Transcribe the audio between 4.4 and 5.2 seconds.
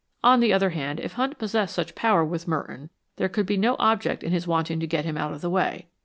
wanting to get him